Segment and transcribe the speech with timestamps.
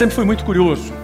[0.00, 0.94] Sempre fui muito curioso.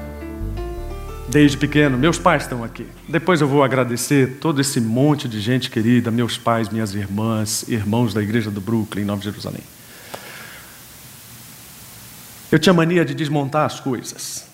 [1.29, 2.87] Desde pequeno, meus pais estão aqui.
[3.07, 8.15] Depois eu vou agradecer todo esse monte de gente querida, meus pais, minhas irmãs, irmãos
[8.15, 9.61] da igreja do Brooklyn, Nova Jerusalém.
[12.51, 14.47] Eu tinha mania de desmontar as coisas.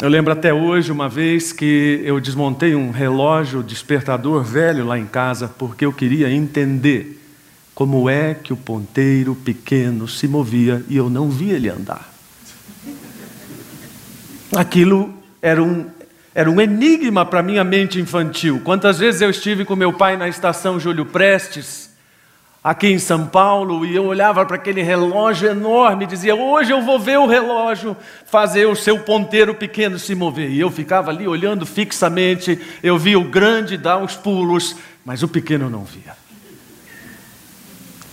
[0.00, 5.06] Eu lembro até hoje uma vez que eu desmontei um relógio despertador velho lá em
[5.06, 7.20] casa porque eu queria entender
[7.74, 12.17] como é que o ponteiro pequeno se movia e eu não via ele andar.
[14.56, 15.86] Aquilo era um,
[16.34, 18.60] era um enigma para minha mente infantil.
[18.64, 21.90] Quantas vezes eu estive com meu pai na estação Júlio Prestes,
[22.62, 26.80] aqui em São Paulo, e eu olhava para aquele relógio enorme e dizia: Hoje eu
[26.80, 30.50] vou ver o relógio fazer o seu ponteiro pequeno se mover.
[30.50, 35.28] E eu ficava ali olhando fixamente, eu via o grande dar os pulos, mas o
[35.28, 36.16] pequeno não via.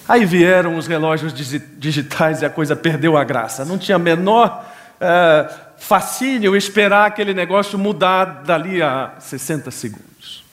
[0.08, 1.34] Aí vieram os relógios
[1.78, 3.66] digitais e a coisa perdeu a graça.
[3.66, 4.64] Não tinha a menor.
[4.96, 10.44] Uh, fascínio esperar aquele negócio mudar dali a 60 segundos.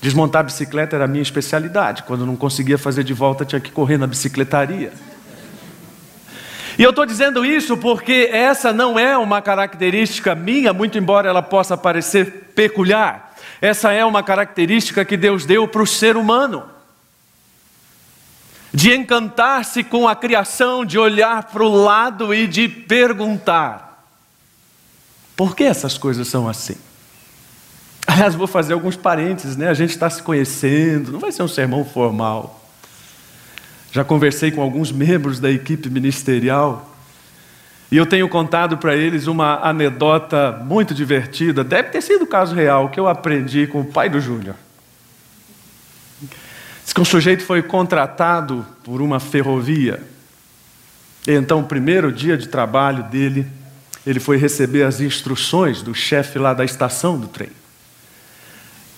[0.00, 2.02] Desmontar a bicicleta era a minha especialidade.
[2.04, 4.92] Quando não conseguia fazer de volta, tinha que correr na bicicletaria.
[6.78, 11.42] E eu estou dizendo isso porque essa não é uma característica minha, muito embora ela
[11.42, 13.34] possa parecer peculiar.
[13.60, 16.64] Essa é uma característica que Deus deu para o ser humano.
[18.72, 23.85] De encantar-se com a criação, de olhar para o lado e de perguntar:
[25.36, 26.76] por que essas coisas são assim?
[28.06, 29.68] Aliás, vou fazer alguns parênteses, né?
[29.68, 32.64] A gente está se conhecendo, não vai ser um sermão formal.
[33.92, 36.96] Já conversei com alguns membros da equipe ministerial
[37.90, 42.88] e eu tenho contado para eles uma anedota muito divertida, deve ter sido caso real,
[42.88, 44.56] que eu aprendi com o pai do Júnior.
[46.82, 50.02] Diz que um sujeito foi contratado por uma ferrovia.
[51.26, 53.46] E então, o primeiro dia de trabalho dele,
[54.06, 57.50] ele foi receber as instruções do chefe lá da estação do trem.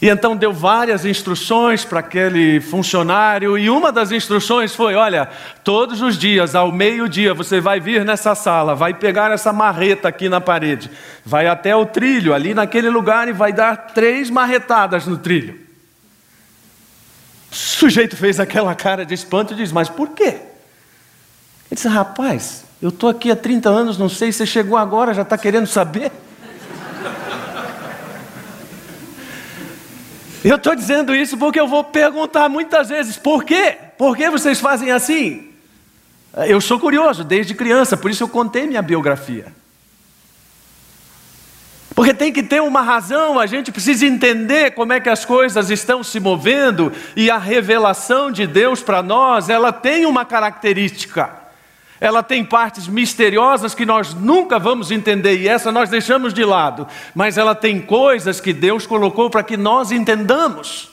[0.01, 5.29] E então deu várias instruções para aquele funcionário, e uma das instruções foi: olha,
[5.65, 10.29] todos os dias, ao meio-dia, você vai vir nessa sala, vai pegar essa marreta aqui
[10.29, 10.89] na parede,
[11.25, 15.59] vai até o trilho, ali naquele lugar, e vai dar três marretadas no trilho.
[17.51, 20.27] O sujeito fez aquela cara de espanto e diz: Mas por quê?
[20.27, 25.23] Ele disse: Rapaz, eu estou aqui há 30 anos, não sei, você chegou agora, já
[25.23, 26.13] está querendo saber?
[30.45, 33.77] Eu estou dizendo isso porque eu vou perguntar muitas vezes: por quê?
[33.99, 35.49] Por que vocês fazem assim?
[36.47, 39.53] Eu sou curioso desde criança, por isso eu contei minha biografia.
[41.95, 45.69] Porque tem que ter uma razão, a gente precisa entender como é que as coisas
[45.69, 51.48] estão se movendo e a revelação de Deus para nós, ela tem uma característica.
[52.01, 56.87] Ela tem partes misteriosas que nós nunca vamos entender e essa nós deixamos de lado,
[57.15, 60.91] mas ela tem coisas que Deus colocou para que nós entendamos.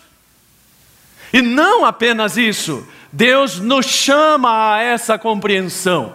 [1.32, 6.14] E não apenas isso, Deus nos chama a essa compreensão.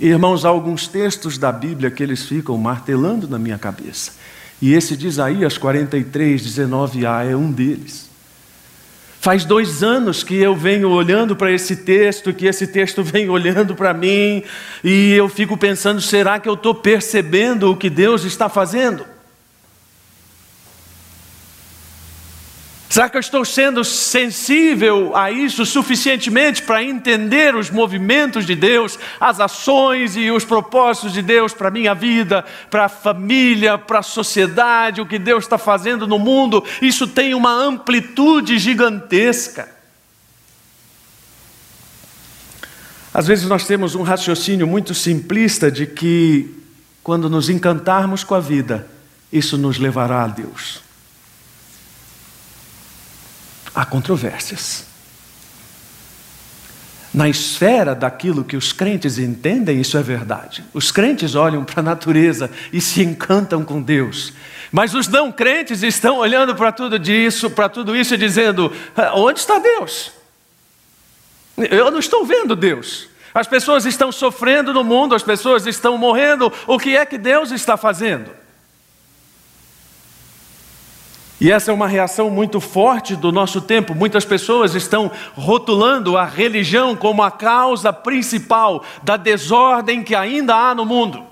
[0.00, 4.12] Irmãos, há alguns textos da Bíblia que eles ficam martelando na minha cabeça.
[4.60, 8.07] E esse de Isaías 43, 19a é um deles.
[9.20, 13.74] Faz dois anos que eu venho olhando para esse texto, que esse texto vem olhando
[13.74, 14.44] para mim,
[14.82, 19.04] e eu fico pensando: será que eu estou percebendo o que Deus está fazendo?
[22.88, 28.98] Será que eu estou sendo sensível a isso suficientemente para entender os movimentos de Deus,
[29.20, 33.98] as ações e os propósitos de Deus para a minha vida, para a família, para
[33.98, 36.64] a sociedade, o que Deus está fazendo no mundo?
[36.80, 39.68] Isso tem uma amplitude gigantesca.
[43.12, 46.54] Às vezes nós temos um raciocínio muito simplista de que,
[47.02, 48.88] quando nos encantarmos com a vida,
[49.30, 50.87] isso nos levará a Deus
[53.78, 54.84] há controvérsias.
[57.14, 60.64] Na esfera daquilo que os crentes entendem, isso é verdade.
[60.74, 64.32] Os crentes olham para a natureza e se encantam com Deus.
[64.72, 69.12] Mas os não crentes estão olhando para tudo isso, para tudo isso e dizendo: ah,
[69.14, 70.10] onde está Deus?
[71.56, 73.08] Eu não estou vendo Deus.
[73.32, 76.52] As pessoas estão sofrendo no mundo, as pessoas estão morrendo.
[76.66, 78.30] O que é que Deus está fazendo?
[81.40, 83.94] E essa é uma reação muito forte do nosso tempo.
[83.94, 90.74] Muitas pessoas estão rotulando a religião como a causa principal da desordem que ainda há
[90.74, 91.22] no mundo.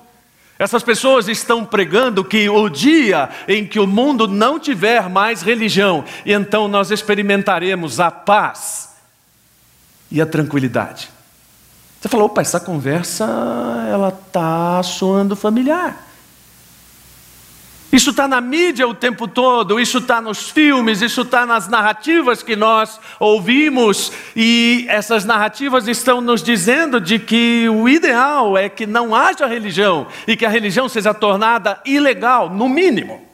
[0.58, 6.04] Essas pessoas estão pregando que o dia em que o mundo não tiver mais religião,
[6.24, 8.96] então nós experimentaremos a paz
[10.10, 11.10] e a tranquilidade.
[12.00, 13.24] Você falou, opa, essa conversa
[13.90, 16.05] ela está soando familiar.
[17.92, 22.42] Isso está na mídia o tempo todo, isso está nos filmes, isso está nas narrativas
[22.42, 28.86] que nós ouvimos, e essas narrativas estão nos dizendo de que o ideal é que
[28.86, 33.24] não haja religião e que a religião seja tornada ilegal, no mínimo.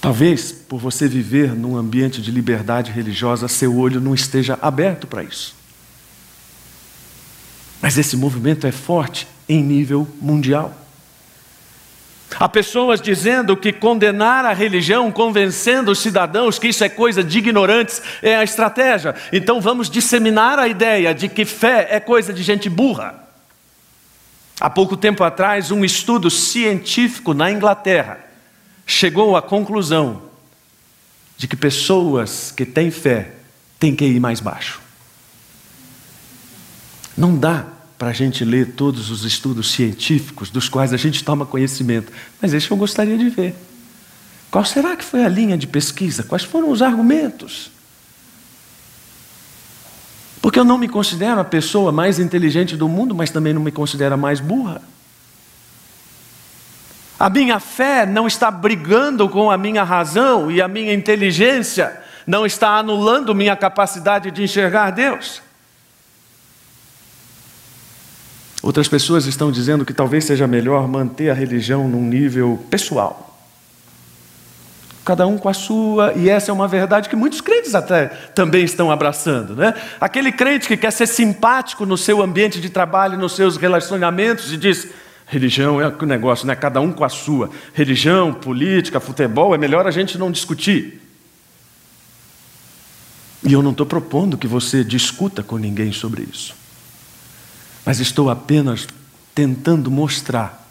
[0.00, 5.22] Talvez por você viver num ambiente de liberdade religiosa, seu olho não esteja aberto para
[5.22, 5.54] isso.
[7.82, 10.74] Mas esse movimento é forte em nível mundial.
[12.38, 17.38] Há pessoas dizendo que condenar a religião, convencendo os cidadãos que isso é coisa de
[17.38, 19.14] ignorantes, é a estratégia.
[19.32, 23.14] Então vamos disseminar a ideia de que fé é coisa de gente burra.
[24.60, 28.18] Há pouco tempo atrás, um estudo científico na Inglaterra
[28.86, 30.22] chegou à conclusão
[31.36, 33.32] de que pessoas que têm fé
[33.78, 34.80] têm que ir mais baixo.
[37.16, 37.66] Não dá
[37.98, 42.54] para a gente ler todos os estudos científicos dos quais a gente toma conhecimento, mas
[42.54, 43.56] esse eu gostaria de ver.
[44.50, 46.22] Qual será que foi a linha de pesquisa?
[46.22, 47.72] Quais foram os argumentos?
[50.40, 53.72] Porque eu não me considero a pessoa mais inteligente do mundo, mas também não me
[53.72, 54.80] considero a mais burra.
[57.18, 62.46] A minha fé não está brigando com a minha razão e a minha inteligência não
[62.46, 65.42] está anulando minha capacidade de enxergar Deus.
[68.62, 73.24] Outras pessoas estão dizendo que talvez seja melhor manter a religião num nível pessoal.
[75.04, 78.64] Cada um com a sua, e essa é uma verdade que muitos crentes até também
[78.64, 79.72] estão abraçando, né?
[79.98, 84.58] Aquele crente que quer ser simpático no seu ambiente de trabalho, nos seus relacionamentos, e
[84.58, 84.88] diz:
[85.24, 86.54] religião é o negócio, né?
[86.54, 87.48] Cada um com a sua.
[87.72, 91.00] Religião, política, futebol, é melhor a gente não discutir.
[93.42, 96.57] E eu não estou propondo que você discuta com ninguém sobre isso
[97.88, 98.86] mas estou apenas
[99.34, 100.70] tentando mostrar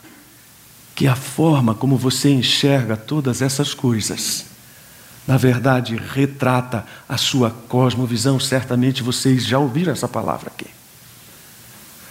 [0.93, 4.45] que a forma como você enxerga todas essas coisas,
[5.25, 8.39] na verdade, retrata a sua cosmovisão.
[8.39, 10.67] Certamente vocês já ouviram essa palavra aqui.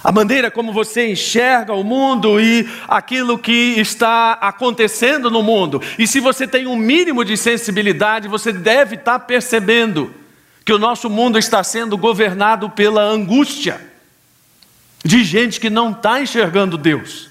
[0.02, 5.80] A maneira como você enxerga o mundo e aquilo que está acontecendo no mundo.
[5.96, 10.12] E se você tem um mínimo de sensibilidade, você deve estar percebendo
[10.64, 13.85] que o nosso mundo está sendo governado pela angústia
[15.06, 17.30] de gente que não está enxergando Deus.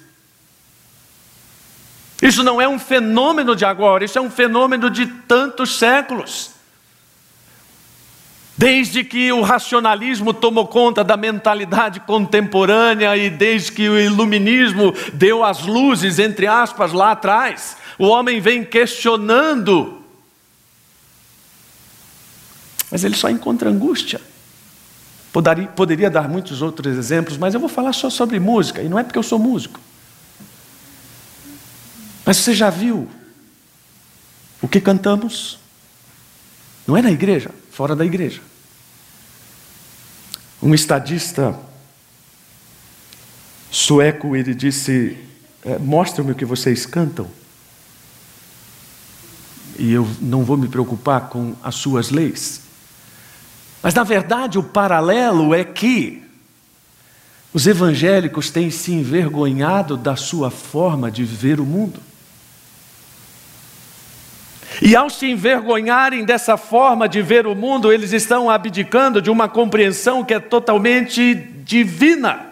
[2.22, 6.51] Isso não é um fenômeno de agora, isso é um fenômeno de tantos séculos.
[8.57, 15.44] Desde que o racionalismo tomou conta da mentalidade contemporânea e desde que o iluminismo deu
[15.44, 20.01] as luzes, entre aspas, lá atrás, o homem vem questionando.
[22.89, 24.21] Mas ele só encontra angústia.
[25.76, 29.04] Poderia, dar muitos outros exemplos, mas eu vou falar só sobre música, e não é
[29.04, 29.82] porque eu sou músico.
[32.26, 33.10] Mas você já viu
[34.62, 35.60] o que cantamos?
[36.88, 38.42] Não é na igreja, fora da igreja.
[40.64, 41.60] Um estadista
[43.70, 45.18] sueco, ele disse:
[45.66, 47.30] é, Mostre-me o que vocês cantam,
[49.78, 52.65] e eu não vou me preocupar com as suas leis.
[53.85, 56.23] Mas na verdade o paralelo é que
[57.54, 62.01] os evangélicos têm se envergonhado da sua forma de ver o mundo.
[64.81, 69.47] E ao se envergonharem dessa forma de ver o mundo, eles estão abdicando de uma
[69.47, 72.44] compreensão que é totalmente divina.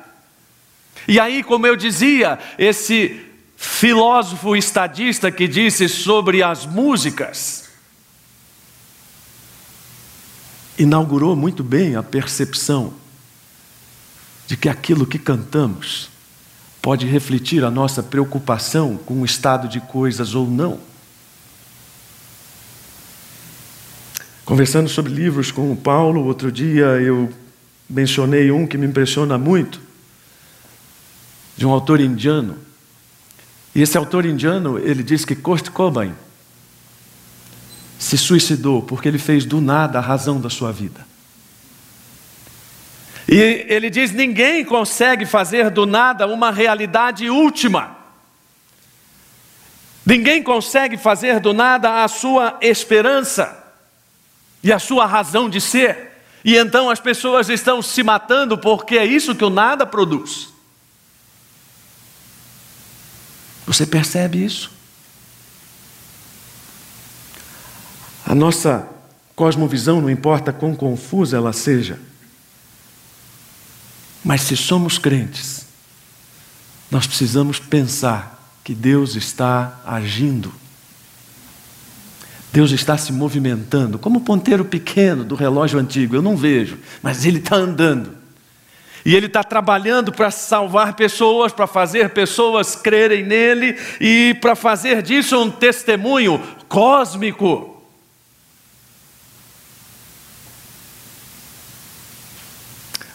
[1.08, 3.20] E aí, como eu dizia, esse
[3.58, 7.63] filósofo estadista que disse sobre as músicas,
[10.78, 12.94] inaugurou muito bem a percepção
[14.48, 16.10] de que aquilo que cantamos
[16.82, 20.80] pode refletir a nossa preocupação com o estado de coisas ou não.
[24.44, 27.32] Conversando sobre livros com o Paulo, outro dia eu
[27.90, 29.80] mencionei um que me impressiona muito,
[31.56, 32.58] de um autor indiano.
[33.74, 36.14] E esse autor indiano, ele diz que Kurt Cobain
[38.04, 41.08] se suicidou porque ele fez do nada a razão da sua vida.
[43.30, 47.96] E ele diz: ninguém consegue fazer do nada uma realidade última.
[50.06, 53.58] Ninguém consegue fazer do nada a sua esperança
[54.62, 56.12] e a sua razão de ser.
[56.44, 60.50] E então as pessoas estão se matando porque é isso que o nada produz.
[63.66, 64.73] Você percebe isso?
[68.26, 68.88] A nossa
[69.36, 72.00] cosmovisão, não importa quão confusa ela seja,
[74.24, 75.66] Mas se somos crentes,
[76.90, 80.54] nós precisamos pensar que Deus está agindo.
[82.54, 86.16] Deus está se movimentando, como o ponteiro pequeno do relógio antigo.
[86.16, 88.16] Eu não vejo, mas ele está andando.
[89.06, 95.02] E ele está trabalhando para salvar pessoas, para fazer pessoas crerem nele e para fazer
[95.02, 97.73] disso um testemunho cósmico.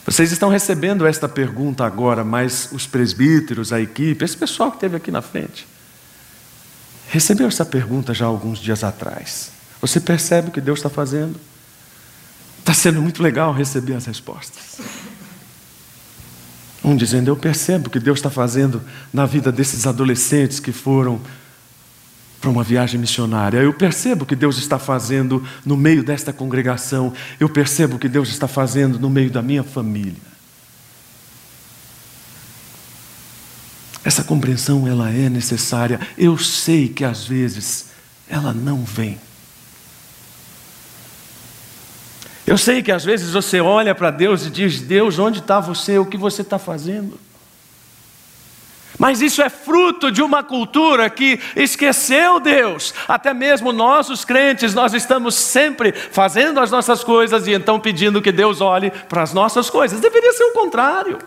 [0.09, 4.97] Vocês estão recebendo esta pergunta agora, mas os presbíteros, a equipe, esse pessoal que esteve
[4.97, 5.69] aqui na frente,
[7.11, 9.51] recebeu essa pergunta já alguns dias atrás.
[9.83, 11.39] Você percebe o que Deus está fazendo?
[12.59, 14.81] Está sendo muito legal receber as respostas.
[16.83, 18.81] Um dizendo: Eu percebo o que Deus está fazendo
[19.13, 21.21] na vida desses adolescentes que foram
[22.41, 23.59] para uma viagem missionária.
[23.59, 27.13] Eu percebo que Deus está fazendo no meio desta congregação.
[27.39, 30.29] Eu percebo que Deus está fazendo no meio da minha família.
[34.05, 36.01] Essa compreensão ela é necessária.
[36.17, 37.91] Eu sei que às vezes
[38.29, 39.19] ela não vem.
[42.47, 45.99] Eu sei que às vezes você olha para Deus e diz: Deus, onde está você?
[45.99, 47.21] O que você está fazendo?
[48.99, 52.93] Mas isso é fruto de uma cultura que esqueceu Deus.
[53.07, 58.21] Até mesmo nós, os crentes, nós estamos sempre fazendo as nossas coisas e então pedindo
[58.21, 60.01] que Deus olhe para as nossas coisas.
[60.01, 61.19] Deveria ser o contrário.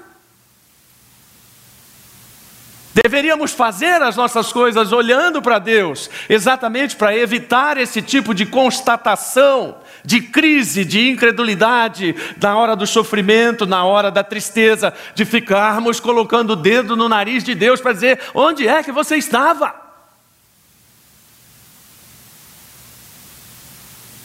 [2.93, 9.77] Deveríamos fazer as nossas coisas olhando para Deus, exatamente para evitar esse tipo de constatação
[10.03, 16.51] de crise, de incredulidade, na hora do sofrimento, na hora da tristeza, de ficarmos colocando
[16.51, 19.73] o dedo no nariz de Deus para dizer: onde é que você estava?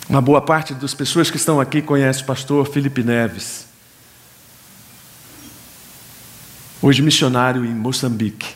[0.08, 3.66] Uma boa parte das pessoas que estão aqui conhece o pastor Felipe Neves.
[6.82, 8.55] Hoje missionário em Moçambique.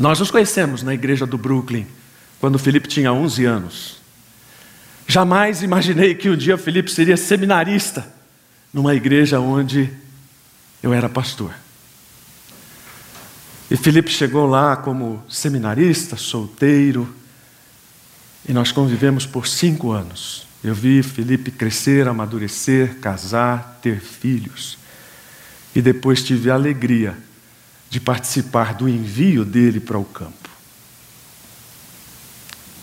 [0.00, 1.86] Nós nos conhecemos na igreja do Brooklyn,
[2.40, 4.00] quando Felipe tinha 11 anos.
[5.06, 8.10] Jamais imaginei que um dia Felipe seria seminarista
[8.72, 9.90] numa igreja onde
[10.82, 11.52] eu era pastor.
[13.70, 17.14] E Felipe chegou lá como seminarista, solteiro,
[18.48, 20.46] e nós convivemos por cinco anos.
[20.64, 24.78] Eu vi Felipe crescer, amadurecer, casar, ter filhos.
[25.74, 27.14] E depois tive a alegria
[27.90, 30.48] de participar do envio dele para o campo.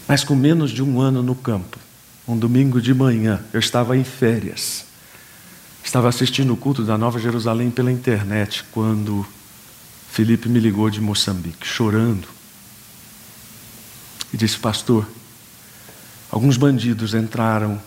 [0.05, 1.79] Mas com menos de um ano no campo,
[2.27, 4.85] um domingo de manhã, eu estava em férias.
[5.83, 9.25] Estava assistindo o culto da Nova Jerusalém pela internet quando
[10.11, 12.27] Felipe me ligou de Moçambique, chorando.
[14.33, 15.07] E disse: Pastor,
[16.29, 17.81] alguns bandidos entraram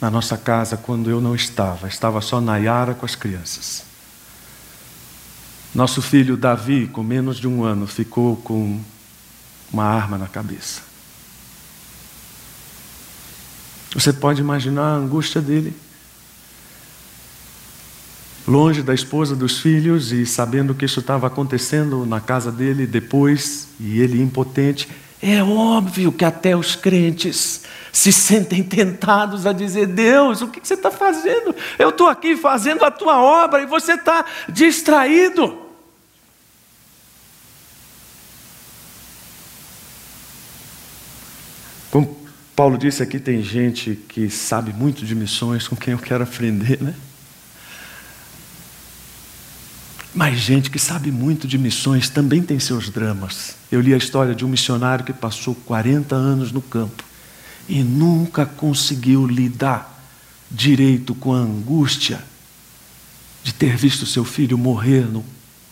[0.00, 3.89] na nossa casa quando eu não estava, estava só Nayara com as crianças.
[5.74, 8.80] Nosso filho Davi, com menos de um ano, ficou com
[9.72, 10.82] uma arma na cabeça.
[13.94, 15.74] Você pode imaginar a angústia dele.
[18.46, 23.68] Longe da esposa, dos filhos e sabendo que isso estava acontecendo na casa dele depois,
[23.78, 24.88] e ele impotente,
[25.22, 27.62] é óbvio que até os crentes
[27.92, 31.54] se sentem tentados a dizer: Deus, o que você está fazendo?
[31.78, 35.58] Eu estou aqui fazendo a tua obra e você está distraído.
[41.90, 42.18] Como
[42.56, 46.80] Paulo disse aqui: tem gente que sabe muito de missões com quem eu quero aprender,
[46.80, 46.94] né?
[50.14, 53.54] Mas gente que sabe muito de missões também tem seus dramas.
[53.70, 57.04] Eu li a história de um missionário que passou 40 anos no campo
[57.68, 60.04] e nunca conseguiu lidar
[60.50, 62.24] direito com a angústia
[63.44, 65.24] de ter visto seu filho morrer no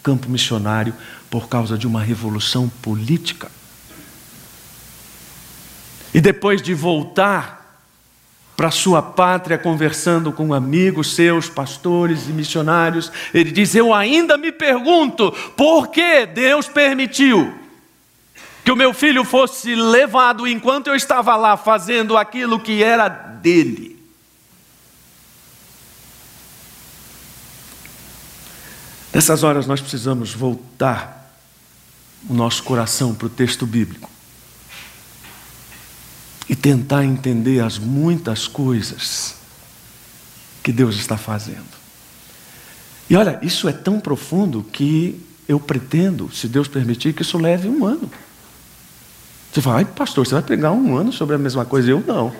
[0.02, 0.94] campo missionário
[1.28, 3.50] por causa de uma revolução política.
[6.14, 7.57] E depois de voltar
[8.58, 14.50] para sua pátria, conversando com amigos seus, pastores e missionários, ele diz: Eu ainda me
[14.50, 17.54] pergunto por que Deus permitiu
[18.64, 23.96] que o meu filho fosse levado enquanto eu estava lá fazendo aquilo que era dele.
[29.14, 31.32] Nessas horas nós precisamos voltar
[32.28, 34.17] o nosso coração para o texto bíblico
[36.48, 39.36] e tentar entender as muitas coisas
[40.62, 41.78] que Deus está fazendo.
[43.10, 47.68] E olha, isso é tão profundo que eu pretendo, se Deus permitir, que isso leve
[47.68, 48.10] um ano.
[49.50, 51.90] Você fala, ai pastor, você vai pegar um ano sobre a mesma coisa?
[51.90, 52.32] Eu não.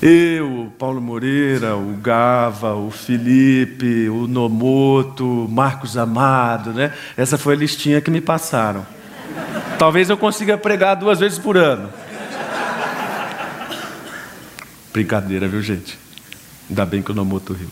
[0.00, 6.94] Eu, Paulo Moreira, o Gava, o Felipe, o Nomoto, Marcos Amado, né?
[7.16, 8.86] Essa foi a listinha que me passaram.
[9.78, 11.88] Talvez eu consiga pregar duas vezes por ano.
[14.92, 15.96] Brincadeira, viu, gente?
[16.68, 17.70] Ainda bem que o Nomoto riu.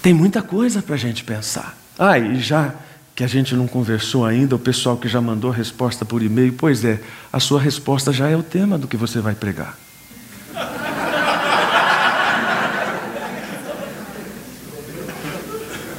[0.00, 1.76] Tem muita coisa para a gente pensar.
[1.98, 2.74] Ah, e já
[3.14, 6.54] que a gente não conversou ainda, o pessoal que já mandou a resposta por e-mail,
[6.54, 7.00] pois é,
[7.30, 9.76] a sua resposta já é o tema do que você vai pregar.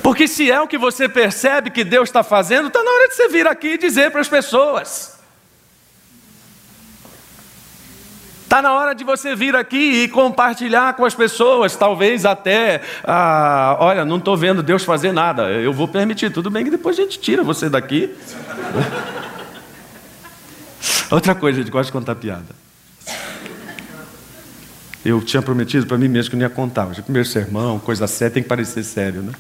[0.10, 3.14] Porque se é o que você percebe que Deus está fazendo, está na hora de
[3.14, 5.20] você vir aqui e dizer para as pessoas.
[8.44, 13.78] Está na hora de você vir aqui e compartilhar com as pessoas, talvez até, ah,
[13.80, 17.04] olha, não estou vendo Deus fazer nada, eu vou permitir, tudo bem que depois a
[17.04, 18.10] gente tira você daqui.
[21.12, 22.56] Outra coisa, a gente gosta de contar piada.
[25.06, 26.88] Eu tinha prometido para mim mesmo que não ia contar.
[26.88, 29.34] Hoje, primeiro sermão, coisa séria, tem que parecer sério, né?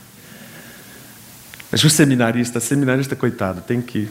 [1.72, 4.10] Mas o seminarista, seminarista, coitado, tem que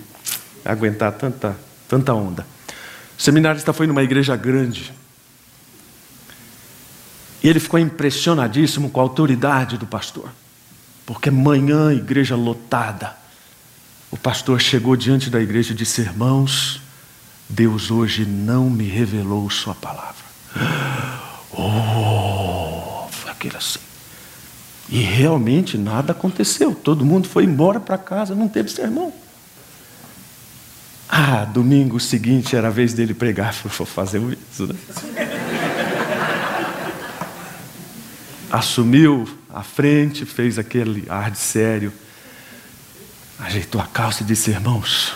[0.64, 1.56] aguentar tanta,
[1.88, 2.46] tanta onda.
[3.18, 4.92] O seminarista foi numa igreja grande.
[7.42, 10.30] E ele ficou impressionadíssimo com a autoridade do pastor.
[11.04, 13.16] Porque manhã, igreja lotada.
[14.10, 16.80] O pastor chegou diante da igreja e disse: Irmãos,
[17.48, 20.28] Deus hoje não me revelou Sua palavra.
[21.60, 23.87] Oh, aquilo assim.
[24.88, 26.74] E realmente nada aconteceu.
[26.74, 29.12] Todo mundo foi embora para casa, não teve sermão.
[31.08, 33.54] Ah, domingo seguinte era a vez dele pregar.
[33.64, 34.74] Vou fazer isso, né?
[38.50, 41.92] Assumiu a frente, fez aquele ar de sério,
[43.38, 45.14] ajeitou a calça e disse: Irmãos,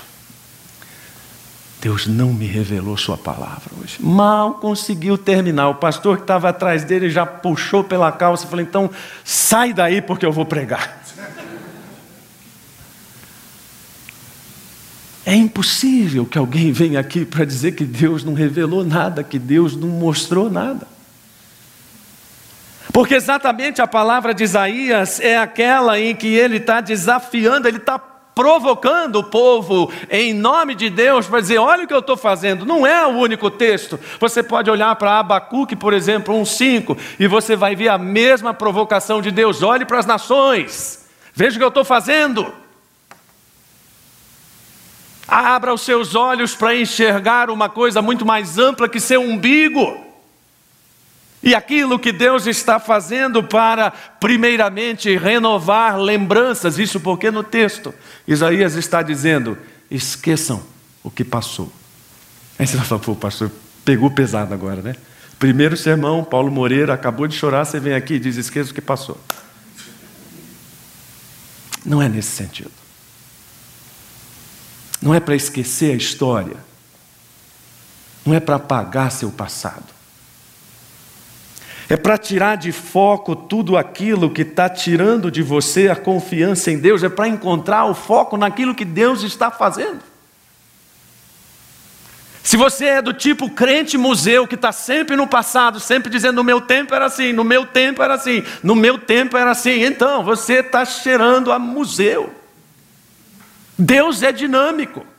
[1.82, 3.96] Deus não me revelou Sua palavra hoje.
[3.98, 5.68] Mal conseguiu terminar.
[5.68, 8.88] O pastor que estava atrás dele já puxou pela calça e falou: Então
[9.24, 11.02] sai daí porque eu vou pregar.
[15.26, 19.76] É impossível que alguém venha aqui para dizer que Deus não revelou nada, que Deus
[19.76, 20.86] não mostrou nada.
[22.92, 27.98] Porque exatamente a palavra de Isaías é aquela em que ele está desafiando, ele está
[28.34, 32.64] provocando o povo em nome de Deus para dizer: olha o que eu estou fazendo.
[32.64, 33.98] Não é o único texto.
[34.20, 39.20] Você pode olhar para Abacuque, por exemplo, 1,5, e você vai ver a mesma provocação
[39.20, 39.62] de Deus.
[39.62, 42.52] Olhe para as nações, veja o que eu estou fazendo.
[45.26, 50.01] Abra os seus olhos para enxergar uma coisa muito mais ampla que seu umbigo.
[51.42, 57.92] E aquilo que Deus está fazendo para, primeiramente, renovar lembranças, isso porque no texto
[58.28, 59.58] Isaías está dizendo:
[59.90, 60.62] esqueçam
[61.02, 61.72] o que passou.
[62.58, 63.50] Aí você vai falar, pô, pastor,
[63.84, 64.94] pegou pesado agora, né?
[65.38, 68.80] Primeiro sermão, Paulo Moreira acabou de chorar, você vem aqui e diz: esqueça o que
[68.80, 69.20] passou.
[71.84, 72.70] Não é nesse sentido.
[75.00, 76.56] Não é para esquecer a história.
[78.24, 80.01] Não é para apagar seu passado.
[81.92, 86.78] É para tirar de foco tudo aquilo que está tirando de você a confiança em
[86.78, 87.02] Deus.
[87.02, 90.00] É para encontrar o foco naquilo que Deus está fazendo.
[92.42, 96.44] Se você é do tipo crente museu que está sempre no passado, sempre dizendo no
[96.44, 100.24] meu tempo era assim, no meu tempo era assim, no meu tempo era assim, então
[100.24, 102.32] você está cheirando a museu.
[103.78, 105.11] Deus é dinâmico.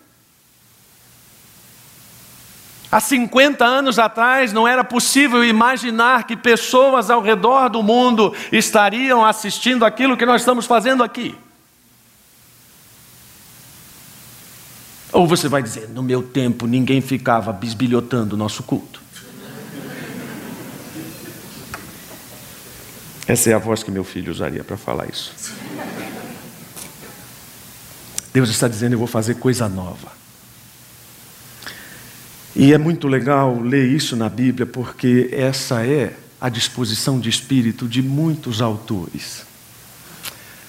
[2.94, 9.26] Há 50 anos atrás não era possível imaginar que pessoas ao redor do mundo estariam
[9.26, 11.36] assistindo aquilo que nós estamos fazendo aqui.
[15.12, 19.02] Ou você vai dizer, no meu tempo ninguém ficava bisbilhotando o nosso culto.
[23.26, 25.34] Essa é a voz que meu filho usaria para falar isso.
[28.32, 30.23] Deus está dizendo: Eu vou fazer coisa nova.
[32.56, 37.88] E é muito legal ler isso na Bíblia, porque essa é a disposição de espírito
[37.88, 39.44] de muitos autores.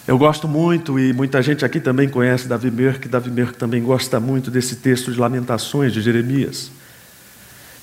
[0.06, 4.20] Eu gosto muito, e muita gente aqui também conhece Davi Merck, Davi Merck também gosta
[4.20, 6.70] muito desse texto de Lamentações de Jeremias.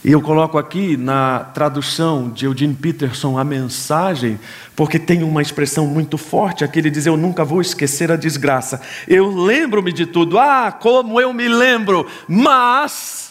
[0.03, 4.39] E eu coloco aqui na tradução de Eugene Peterson a mensagem,
[4.75, 8.81] porque tem uma expressão muito forte aqui, ele diz: Eu nunca vou esquecer a desgraça.
[9.07, 13.30] Eu lembro-me de tudo, ah, como eu me lembro, mas.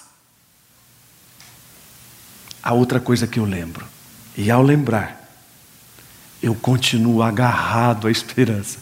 [2.62, 3.85] A outra coisa que eu lembro,
[4.37, 5.29] e ao lembrar,
[6.42, 8.79] eu continuo agarrado à esperança.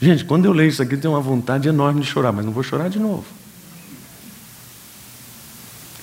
[0.00, 2.52] Gente, quando eu leio isso aqui, eu tenho uma vontade enorme de chorar, mas não
[2.52, 3.26] vou chorar de novo.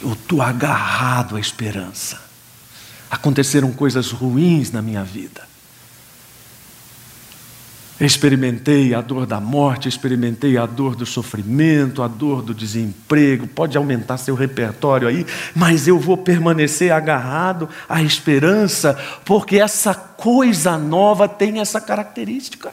[0.02, 2.22] Eu estou agarrado à esperança.
[3.10, 5.48] Aconteceram coisas ruins na minha vida.
[8.00, 13.48] Experimentei a dor da morte, experimentei a dor do sofrimento, a dor do desemprego.
[13.48, 18.94] Pode aumentar seu repertório aí, mas eu vou permanecer agarrado à esperança,
[19.26, 22.72] porque essa coisa nova tem essa característica.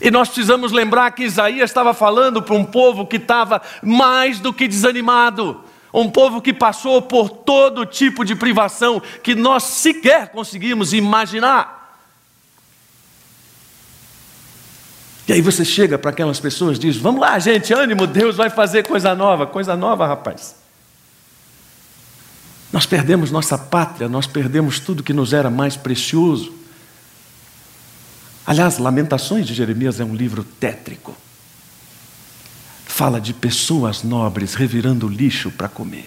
[0.00, 4.52] E nós precisamos lembrar que Isaías estava falando para um povo que estava mais do
[4.52, 5.60] que desanimado,
[5.92, 11.83] um povo que passou por todo tipo de privação que nós sequer conseguimos imaginar.
[15.26, 18.50] E aí você chega para aquelas pessoas e diz: Vamos lá, gente, ânimo, Deus vai
[18.50, 19.46] fazer coisa nova.
[19.46, 20.54] Coisa nova, rapaz.
[22.72, 26.52] Nós perdemos nossa pátria, nós perdemos tudo que nos era mais precioso.
[28.46, 31.16] Aliás, Lamentações de Jeremias é um livro tétrico.
[32.84, 36.06] Fala de pessoas nobres revirando lixo para comer.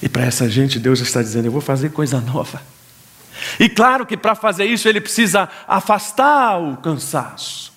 [0.00, 2.62] E para essa gente, Deus está dizendo: Eu vou fazer coisa nova.
[3.58, 7.72] E claro que para fazer isso ele precisa afastar o cansaço.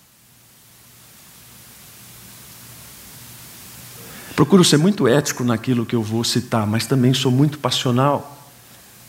[4.35, 8.37] Procuro ser muito ético naquilo que eu vou citar, mas também sou muito passional.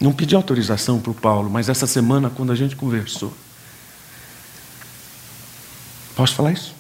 [0.01, 3.35] Não pedi autorização para o Paulo, mas essa semana, quando a gente conversou.
[6.17, 6.75] Posso falar isso?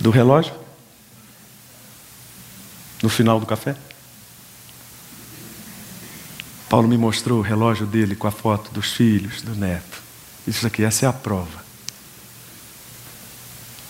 [0.00, 0.54] Do relógio?
[3.02, 3.74] No final do café?
[6.68, 10.02] Paulo me mostrou o relógio dele com a foto dos filhos, do neto.
[10.46, 11.64] Isso aqui, essa é a prova.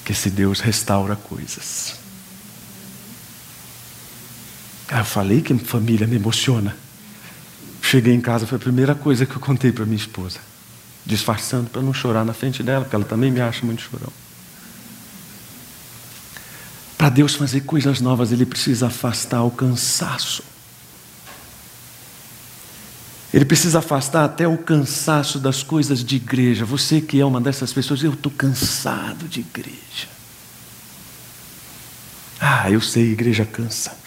[0.04, 1.96] Que esse Deus restaura coisas.
[4.88, 6.76] Ah, eu falei que família me emociona.
[7.82, 10.38] Cheguei em casa, foi a primeira coisa que eu contei para minha esposa.
[11.04, 14.12] Disfarçando para não chorar na frente dela, porque ela também me acha muito chorão.
[16.96, 20.42] Para Deus fazer coisas novas, Ele precisa afastar o cansaço.
[23.34, 26.64] Ele precisa afastar até o cansaço das coisas de igreja.
[26.64, 30.06] Você que é uma dessas pessoas, eu estou cansado de igreja.
[32.38, 33.98] Ah, eu sei, igreja cansa.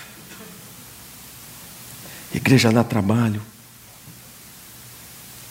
[2.33, 3.41] Igreja dá trabalho.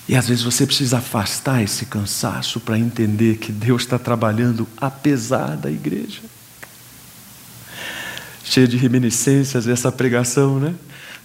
[0.08, 5.54] E às vezes você precisa afastar esse cansaço para entender que Deus está trabalhando apesar
[5.54, 6.22] da igreja.
[8.42, 10.74] Cheio de reminiscências essa pregação, né?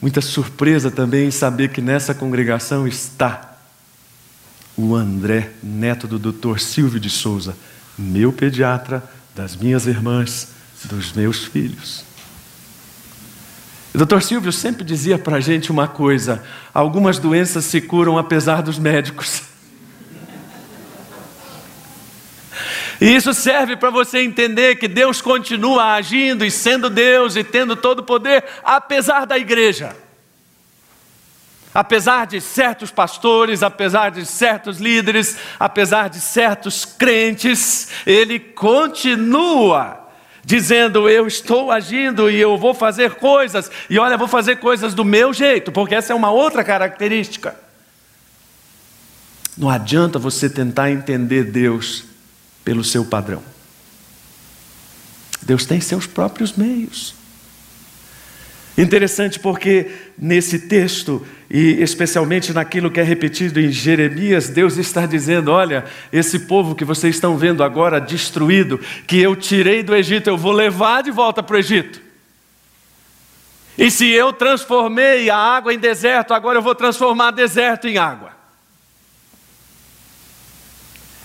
[0.02, 3.56] Muita surpresa também em saber que nessa congregação está
[4.76, 6.60] o André, neto do Dr.
[6.60, 7.56] Silvio de Souza,
[7.98, 9.04] meu pediatra,
[9.36, 10.48] das minhas irmãs,
[10.86, 12.04] dos meus filhos.
[13.94, 18.64] O doutor Silvio sempre dizia para a gente uma coisa: algumas doenças se curam apesar
[18.64, 19.51] dos médicos.
[23.02, 27.76] E isso serve para você entender que Deus continua agindo e sendo Deus e tendo
[27.76, 29.96] todo o poder, apesar da igreja.
[31.74, 40.08] Apesar de certos pastores, apesar de certos líderes, apesar de certos crentes, ele continua
[40.46, 45.04] dizendo: Eu estou agindo e eu vou fazer coisas, e olha, vou fazer coisas do
[45.04, 47.56] meu jeito, porque essa é uma outra característica.
[49.58, 52.11] Não adianta você tentar entender Deus
[52.64, 53.44] pelo seu padrão.
[55.42, 57.16] Deus tem seus próprios meios.
[58.78, 65.52] Interessante porque nesse texto, e especialmente naquilo que é repetido em Jeremias, Deus está dizendo:
[65.52, 70.38] olha, esse povo que vocês estão vendo agora destruído, que eu tirei do Egito, eu
[70.38, 72.02] vou levar de volta para o Egito.
[73.78, 78.41] E se eu transformei a água em deserto, agora eu vou transformar deserto em água.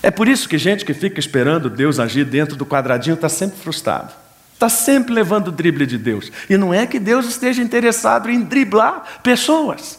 [0.07, 3.59] É por isso que gente que fica esperando Deus agir dentro do quadradinho está sempre
[3.59, 4.13] frustrado.
[4.55, 6.31] Está sempre levando o drible de Deus.
[6.49, 9.99] E não é que Deus esteja interessado em driblar pessoas.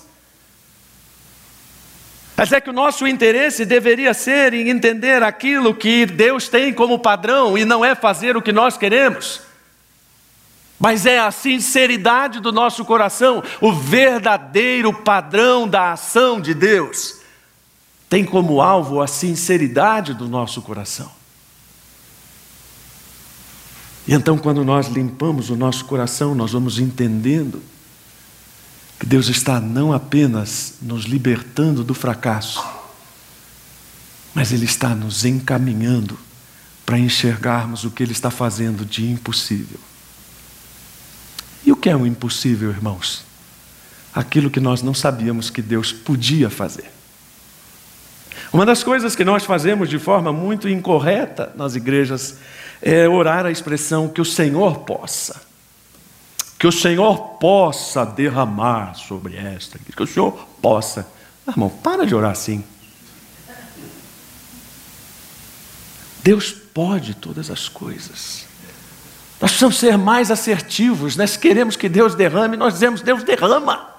[2.37, 6.99] Mas é que o nosso interesse deveria ser em entender aquilo que Deus tem como
[6.99, 9.41] padrão e não é fazer o que nós queremos.
[10.79, 17.16] Mas é a sinceridade do nosso coração, o verdadeiro padrão da ação de Deus
[18.09, 21.11] tem como alvo a sinceridade do nosso coração.
[24.07, 27.61] E então, quando nós limpamos o nosso coração, nós vamos entendendo
[28.97, 32.65] que Deus está não apenas nos libertando do fracasso,
[34.33, 36.17] mas Ele está nos encaminhando
[36.85, 39.79] para enxergarmos o que Ele está fazendo de impossível.
[41.65, 43.25] E o que é o impossível, irmãos?
[44.15, 46.96] Aquilo que nós não sabíamos que Deus podia fazer.
[48.51, 52.37] Uma das coisas que nós fazemos de forma muito incorreta nas igrejas
[52.81, 55.41] é orar a expressão que o Senhor possa.
[56.57, 60.31] Que o Senhor possa derramar sobre esta, que o Senhor
[60.61, 61.07] possa.
[61.45, 62.63] Ah, irmão, para de orar assim.
[66.23, 68.45] Deus pode todas as coisas.
[69.39, 71.15] Nós precisamos ser mais assertivos.
[71.15, 71.41] Nós né?
[71.41, 73.96] queremos que Deus derrame, nós dizemos: Deus derrama.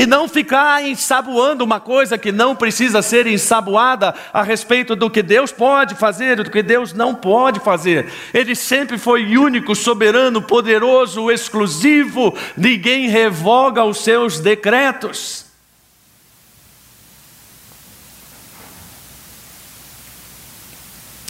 [0.00, 5.22] E não ficar ensaboando uma coisa que não precisa ser ensaboada a respeito do que
[5.22, 8.10] Deus pode fazer e do que Deus não pode fazer.
[8.32, 15.44] Ele sempre foi único, soberano, poderoso, exclusivo, ninguém revoga os seus decretos.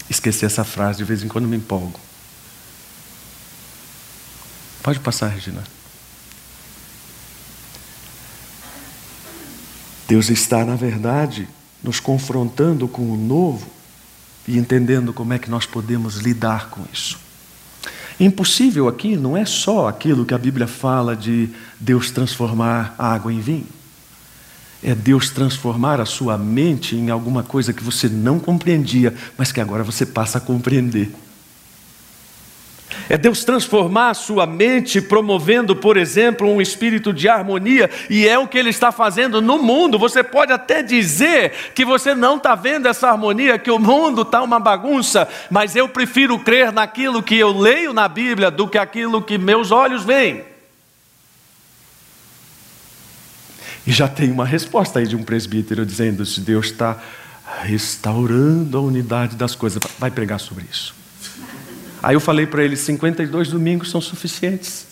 [0.09, 1.99] Esqueci essa frase, de vez em quando me empolgo.
[4.81, 5.80] Pode passar, Regina.
[10.11, 11.47] Deus está, na verdade,
[11.85, 13.65] nos confrontando com o novo
[14.45, 17.17] e entendendo como é que nós podemos lidar com isso.
[18.19, 23.33] Impossível aqui não é só aquilo que a Bíblia fala de Deus transformar a água
[23.33, 23.69] em vinho.
[24.83, 29.61] É Deus transformar a sua mente em alguma coisa que você não compreendia, mas que
[29.61, 31.15] agora você passa a compreender.
[33.09, 38.39] É Deus transformar a sua mente, promovendo, por exemplo, um espírito de harmonia, e é
[38.39, 39.99] o que Ele está fazendo no mundo.
[39.99, 44.43] Você pode até dizer que você não está vendo essa harmonia, que o mundo está
[44.43, 49.23] uma bagunça, mas eu prefiro crer naquilo que eu leio na Bíblia do que aquilo
[49.23, 50.45] que meus olhos veem.
[53.87, 56.99] E já tem uma resposta aí de um presbítero dizendo: se Deus está
[57.63, 61.00] restaurando a unidade das coisas, vai pregar sobre isso.
[62.03, 64.87] Aí eu falei para ele: 52 domingos são suficientes.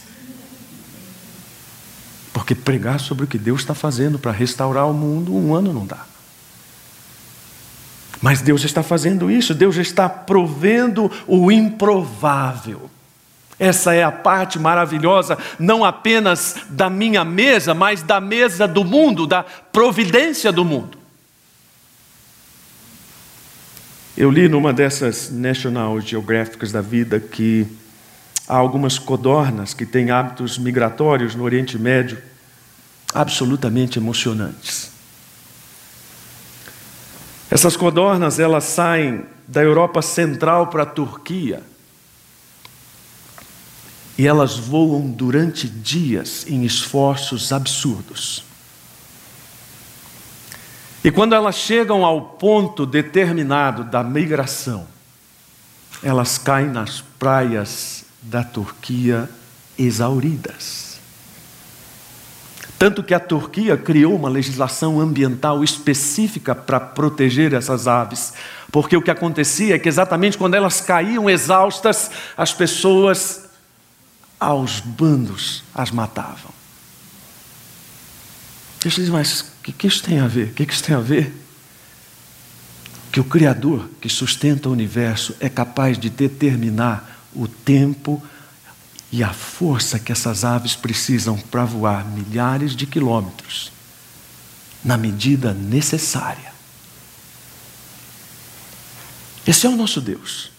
[2.33, 5.87] Porque pregar sobre o que Deus está fazendo para restaurar o mundo, um ano não
[5.87, 6.05] dá.
[8.21, 12.91] Mas Deus está fazendo isso, Deus está provendo o improvável.
[13.59, 19.27] Essa é a parte maravilhosa, não apenas da minha mesa, mas da mesa do mundo,
[19.27, 20.97] da providência do mundo.
[24.21, 27.69] Eu li numa dessas National Geographicas da vida que
[28.49, 32.19] há algumas codornas que têm hábitos migratórios no Oriente Médio
[33.15, 34.91] absolutamente emocionantes.
[37.49, 41.63] Essas codornas elas saem da Europa Central para a Turquia
[44.19, 48.48] e elas voam durante dias em esforços absurdos.
[51.03, 54.87] E quando elas chegam ao ponto determinado da migração,
[56.03, 59.29] elas caem nas praias da Turquia
[59.79, 60.99] exauridas.
[62.79, 68.33] Tanto que a Turquia criou uma legislação ambiental específica para proteger essas aves,
[68.71, 73.49] porque o que acontecia é que exatamente quando elas caíam exaustas, as pessoas
[74.39, 76.58] aos bandos as matavam.
[78.81, 80.49] Deixa eu dizer, mas que, que isso tem a ver?
[80.49, 81.35] O que, que isso tem a ver?
[83.13, 88.23] Que o Criador que sustenta o universo é capaz de determinar o tempo
[89.11, 93.73] e a força que essas aves precisam para voar milhares de quilômetros,
[94.85, 96.53] na medida necessária.
[99.47, 100.51] Esse é o nosso Deus.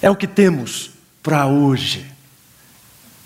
[0.00, 0.90] É o que temos
[1.22, 2.10] para hoje.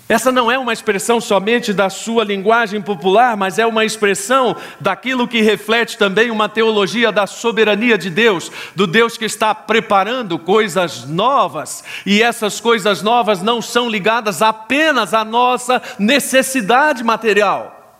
[0.09, 5.27] Essa não é uma expressão somente da sua linguagem popular, mas é uma expressão daquilo
[5.27, 11.05] que reflete também uma teologia da soberania de Deus, do Deus que está preparando coisas
[11.05, 17.99] novas, e essas coisas novas não são ligadas apenas à nossa necessidade material.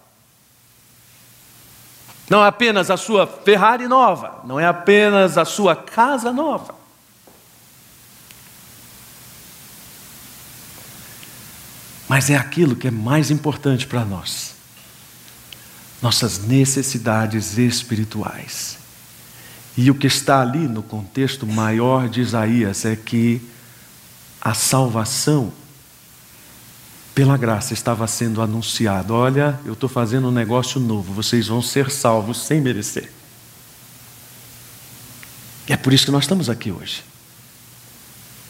[2.28, 6.79] Não é apenas a sua Ferrari nova, não é apenas a sua casa nova.
[12.10, 14.56] Mas é aquilo que é mais importante para nós:
[16.02, 18.80] nossas necessidades espirituais.
[19.78, 23.42] E o que está ali no contexto maior de Isaías é que
[24.42, 25.54] a salvação,
[27.14, 29.14] pela graça, estava sendo anunciada.
[29.14, 33.12] Olha, eu estou fazendo um negócio novo, vocês vão ser salvos sem merecer.
[35.68, 37.04] E é por isso que nós estamos aqui hoje.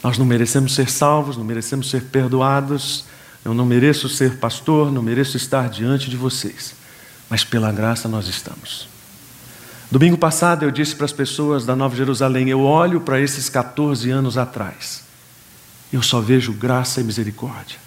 [0.02, 3.04] Nós não merecemos ser salvos, não merecemos ser perdoados,
[3.44, 6.74] eu não mereço ser pastor, não mereço estar diante de vocês,
[7.28, 8.88] mas pela graça nós estamos.
[9.90, 14.10] Domingo passado eu disse para as pessoas da Nova Jerusalém: eu olho para esses 14
[14.10, 15.02] anos atrás,
[15.92, 17.78] eu só vejo graça e misericórdia.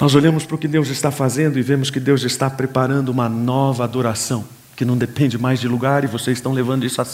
[0.00, 3.28] Nós olhamos para o que Deus está fazendo e vemos que Deus está preparando uma
[3.28, 7.06] nova adoração, que não depende mais de lugar e vocês estão levando isso a.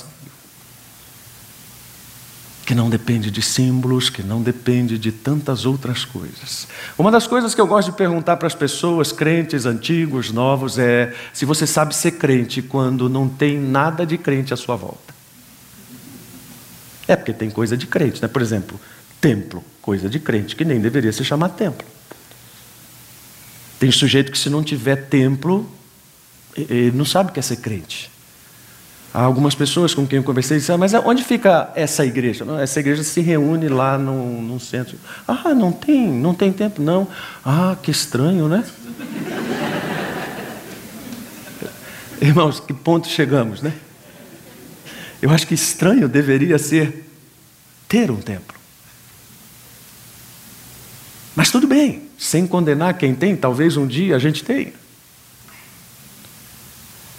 [2.68, 6.68] Que não depende de símbolos, que não depende de tantas outras coisas.
[6.98, 11.14] Uma das coisas que eu gosto de perguntar para as pessoas, crentes, antigos, novos, é
[11.32, 15.14] se você sabe ser crente quando não tem nada de crente à sua volta.
[17.06, 18.28] É porque tem coisa de crente, né?
[18.28, 18.78] Por exemplo,
[19.18, 21.88] templo, coisa de crente, que nem deveria se chamar templo.
[23.80, 25.66] Tem sujeito que, se não tiver templo,
[26.54, 28.10] ele não sabe o que é ser crente.
[29.18, 32.44] Há algumas pessoas com quem eu conversei disseram, mas onde fica essa igreja?
[32.62, 34.96] essa igreja se reúne lá no, no centro.
[35.26, 37.08] Ah, não tem, não tem tempo, não.
[37.44, 38.64] Ah, que estranho, né?
[42.22, 43.72] Irmãos, que ponto chegamos, né?
[45.20, 47.04] Eu acho que estranho deveria ser
[47.88, 48.56] ter um templo.
[51.34, 54.72] Mas tudo bem, sem condenar quem tem, talvez um dia a gente tenha.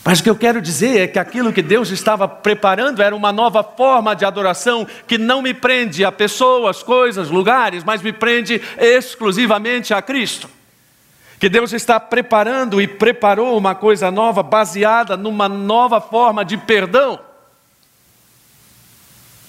[0.10, 3.32] Mas o que eu quero dizer é que aquilo que Deus estava preparando era uma
[3.32, 8.60] nova forma de adoração que não me prende a pessoas, coisas, lugares, mas me prende
[8.80, 10.50] exclusivamente a Cristo.
[11.40, 17.20] Que Deus está preparando e preparou uma coisa nova baseada numa nova forma de perdão.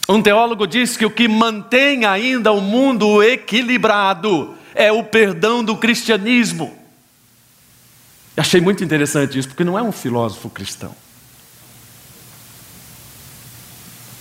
[0.07, 5.79] Um teólogo diz que o que mantém ainda o mundo equilibrado é o perdão do
[5.79, 6.80] cristianismo.
[8.37, 10.95] Achei muito interessante isso, porque não é um filósofo cristão.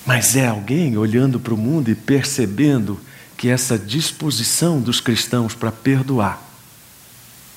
[0.06, 3.00] Mas é alguém olhando para o mundo e percebendo
[3.38, 6.42] que essa disposição dos cristãos para perdoar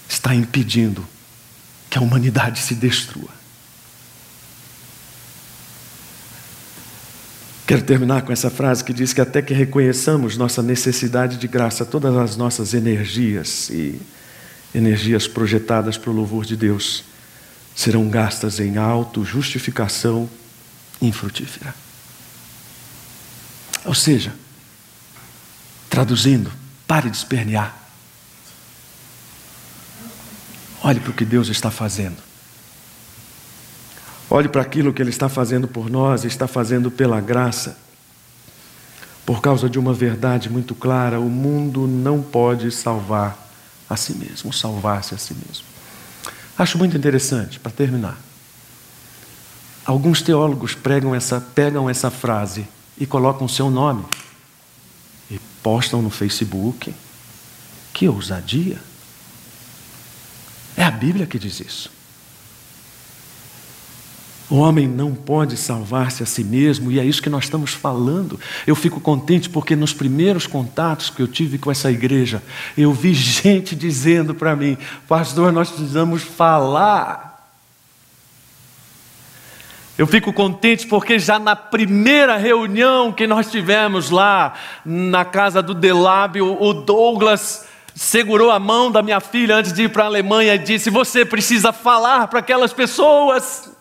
[0.08, 1.04] está impedindo
[1.88, 3.30] que a humanidade se destrua.
[7.66, 11.86] Quero terminar com essa frase que diz que até que reconheçamos nossa necessidade de graça,
[11.86, 14.00] todas as nossas energias e
[14.74, 17.04] energias projetadas para o louvor de Deus
[17.74, 20.28] serão gastas em auto-justificação
[21.00, 21.74] infrutífera.
[23.84, 24.34] Ou seja,
[25.90, 26.52] traduzindo,
[26.86, 27.76] pare de espernear.
[30.82, 32.16] Olhe para o que Deus está fazendo.
[34.28, 37.78] Olhe para aquilo que Ele está fazendo por nós, está fazendo pela graça.
[39.24, 43.51] Por causa de uma verdade muito clara: o mundo não pode salvar
[43.88, 45.64] a si mesmo, salvar-se a si mesmo.
[46.58, 48.18] Acho muito interessante, para terminar.
[49.84, 52.66] Alguns teólogos pregam essa, pegam essa frase
[52.96, 54.04] e colocam seu nome
[55.30, 56.94] e postam no Facebook.
[57.92, 58.78] Que ousadia!
[60.76, 61.90] É a Bíblia que diz isso.
[64.52, 68.38] O homem não pode salvar-se a si mesmo, e é isso que nós estamos falando.
[68.66, 72.42] Eu fico contente porque nos primeiros contatos que eu tive com essa igreja,
[72.76, 74.76] eu vi gente dizendo para mim:
[75.08, 77.50] Pastor, nós precisamos falar.
[79.96, 84.52] Eu fico contente porque já na primeira reunião que nós tivemos lá
[84.84, 89.88] na casa do Delábio, o Douglas segurou a mão da minha filha antes de ir
[89.88, 93.72] para a Alemanha e disse: Você precisa falar para aquelas pessoas.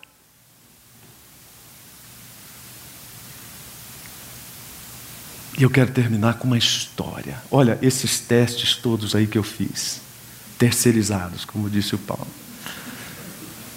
[5.62, 7.36] E eu quero terminar com uma história.
[7.48, 10.00] Olha, esses testes todos aí que eu fiz,
[10.58, 12.26] terceirizados, como disse o Paulo.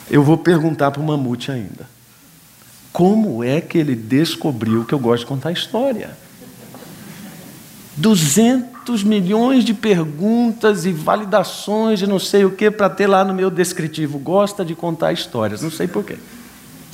[0.09, 1.87] Eu vou perguntar para o Mamute ainda.
[2.91, 6.17] Como é que ele descobriu que eu gosto de contar história?
[7.97, 13.31] 200 milhões de perguntas e validações de não sei o que para ter lá no
[13.31, 14.17] meu descritivo.
[14.17, 16.17] Gosta de contar histórias, não sei porquê.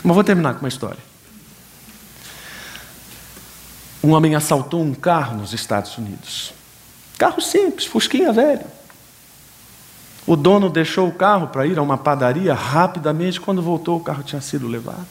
[0.03, 1.10] Mas vou terminar com uma história.
[4.03, 6.53] Um homem assaltou um carro nos Estados Unidos.
[7.17, 8.65] Carro simples, fusquinha velho.
[10.25, 13.39] O dono deixou o carro para ir a uma padaria rapidamente.
[13.39, 15.07] Quando voltou, o carro tinha sido levado.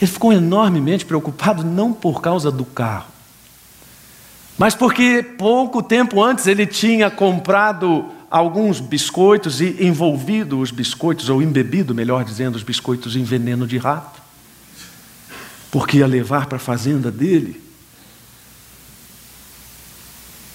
[0.00, 3.06] Ele ficou enormemente preocupado, não por causa do carro,
[4.58, 11.40] mas porque pouco tempo antes ele tinha comprado alguns biscoitos e envolvido os biscoitos, ou
[11.40, 14.25] embebido, melhor dizendo, os biscoitos em veneno de rato
[15.76, 17.62] porque ia levar para a fazenda dele.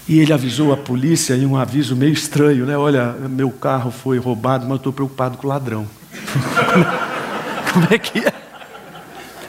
[0.08, 2.76] E ele avisou a polícia em um aviso meio estranho, né?
[2.76, 5.88] Olha, meu carro foi roubado, mas eu estou preocupado com o ladrão.
[7.72, 8.34] Como é que é?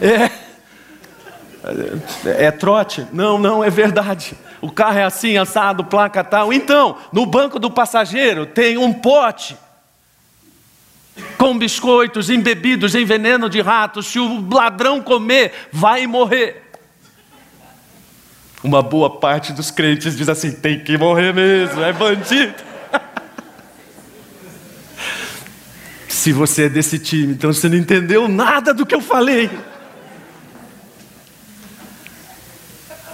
[0.07, 0.31] É.
[2.27, 3.07] É trote?
[3.11, 4.35] Não, não, é verdade.
[4.61, 6.53] O carro é assim, assado, placa tal.
[6.53, 9.57] Então, no banco do passageiro tem um pote
[11.37, 16.63] com biscoitos embebidos em veneno de ratos, se o ladrão comer, vai morrer.
[18.63, 22.55] Uma boa parte dos crentes diz assim: tem que morrer mesmo, é bandido.
[26.07, 29.51] Se você é desse time, então você não entendeu nada do que eu falei.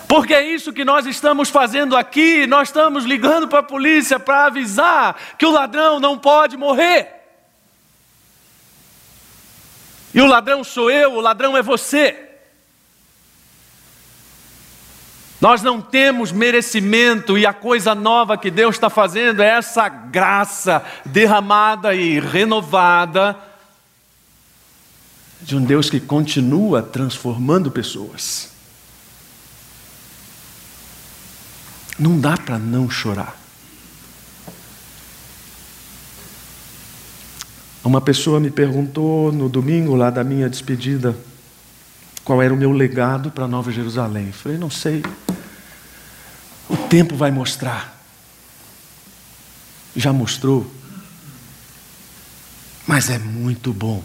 [0.06, 4.46] Porque é isso que nós estamos fazendo aqui, nós estamos ligando para a polícia para
[4.46, 7.17] avisar que o ladrão não pode morrer.
[10.18, 12.28] E o ladrão sou eu, o ladrão é você.
[15.40, 20.84] Nós não temos merecimento e a coisa nova que Deus está fazendo é essa graça
[21.06, 23.38] derramada e renovada
[25.40, 28.50] de um Deus que continua transformando pessoas.
[31.96, 33.47] Não dá para não chorar.
[37.88, 41.16] Uma pessoa me perguntou no domingo lá da minha despedida
[42.22, 44.26] qual era o meu legado para Nova Jerusalém.
[44.26, 45.02] Eu falei, não sei.
[46.68, 47.98] O tempo vai mostrar.
[49.96, 50.70] Já mostrou.
[52.86, 54.04] Mas é muito bom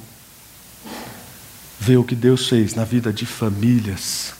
[1.77, 4.33] ver o que Deus fez na vida de famílias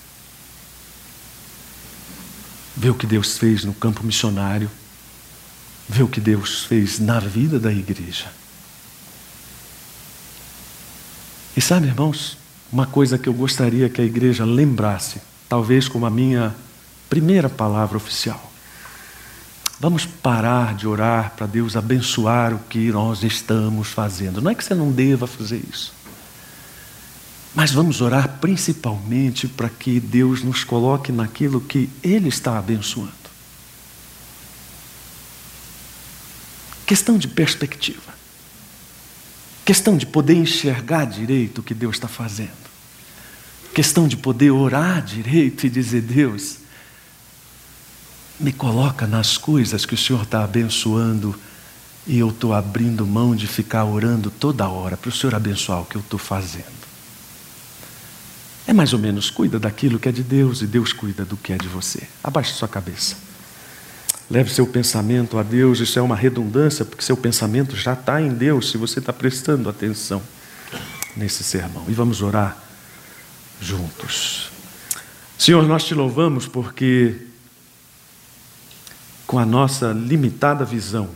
[2.78, 4.72] Ver o que Deus fez no campo missionário.
[5.90, 8.32] Ver o que Deus fez na vida da igreja.
[11.56, 12.38] E sabe, irmãos,
[12.72, 16.56] uma coisa que eu gostaria que a igreja lembrasse, talvez como a minha
[17.10, 18.52] primeira palavra oficial.
[19.80, 24.42] Vamos parar de orar para Deus abençoar o que nós estamos fazendo.
[24.42, 25.94] Não é que você não deva fazer isso.
[27.54, 33.12] Mas vamos orar principalmente para que Deus nos coloque naquilo que Ele está abençoando.
[36.86, 38.13] Questão de perspectiva.
[39.66, 42.52] Questão de poder enxergar direito o que Deus está fazendo.
[43.74, 46.58] Questão de poder orar direito e dizer: Deus,
[48.40, 51.34] me coloca nas coisas que o Senhor está abençoando
[52.06, 55.86] e eu estou abrindo mão de ficar orando toda hora para o Senhor abençoar o
[55.86, 56.84] que eu estou fazendo.
[58.68, 61.54] É mais ou menos, cuida daquilo que é de Deus e Deus cuida do que
[61.54, 62.08] é de você.
[62.24, 63.16] Abaixe sua cabeça.
[64.30, 68.30] Leve seu pensamento a Deus, isso é uma redundância, porque seu pensamento já está em
[68.30, 70.22] Deus, se você está prestando atenção
[71.16, 71.86] nesse sermão.
[71.88, 72.58] E vamos orar
[73.62, 74.50] juntos.
[75.38, 77.16] Senhor, nós te louvamos porque,
[79.28, 81.10] com a nossa limitada visão,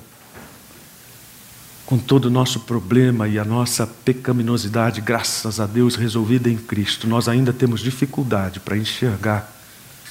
[1.86, 7.08] com todo o nosso problema e a nossa pecaminosidade, graças a Deus, resolvida em Cristo,
[7.08, 9.50] nós ainda temos dificuldade para enxergar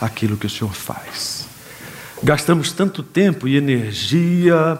[0.00, 1.46] aquilo que o Senhor faz.
[2.22, 4.78] Gastamos tanto tempo e energia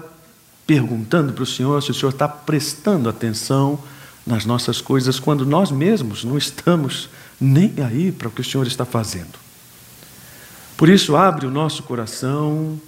[0.66, 3.78] perguntando para o Senhor se o Senhor está prestando atenção
[4.26, 7.09] nas nossas coisas, quando nós mesmos não estamos
[7.41, 9.39] nem aí para o que o Senhor está fazendo.
[10.76, 12.80] Por isso, abre o nosso coração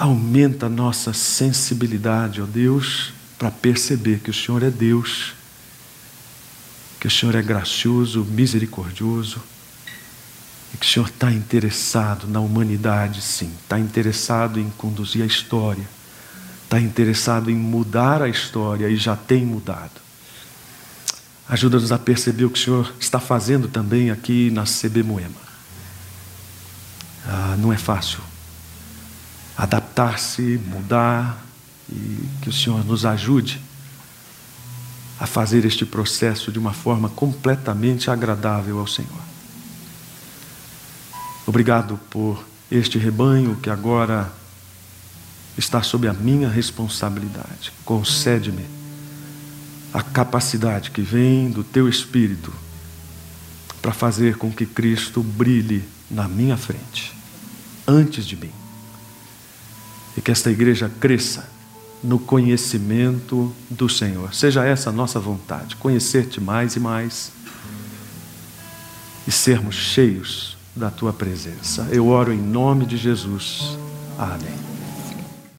[0.00, 5.34] Aumenta a nossa sensibilidade, ó Deus, para perceber que o Senhor é Deus,
[6.98, 9.42] que o Senhor é gracioso, misericordioso,
[10.72, 15.88] e que o Senhor está interessado na humanidade, sim, está interessado em conduzir a história,
[16.64, 20.00] está interessado em mudar a história e já tem mudado.
[21.48, 25.50] Ajuda-nos a perceber o que o Senhor está fazendo também aqui na CB Moema.
[27.26, 28.20] Ah, não é fácil
[29.60, 31.44] adaptar-se, mudar
[31.86, 33.60] e que o Senhor nos ajude
[35.18, 39.29] a fazer este processo de uma forma completamente agradável ao Senhor.
[41.50, 44.32] Obrigado por este rebanho que agora
[45.58, 47.72] está sob a minha responsabilidade.
[47.84, 48.64] Concede-me
[49.92, 52.52] a capacidade que vem do teu Espírito
[53.82, 57.12] para fazer com que Cristo brilhe na minha frente,
[57.84, 58.52] antes de mim
[60.16, 61.50] e que esta igreja cresça
[62.00, 64.32] no conhecimento do Senhor.
[64.32, 67.32] Seja essa a nossa vontade, conhecer-te mais e mais
[69.26, 71.86] e sermos cheios da tua presença.
[71.92, 73.78] Eu oro em nome de Jesus.
[74.18, 74.79] Amém.